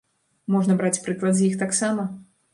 [0.53, 2.09] Можна браць прыклад з іх таксама.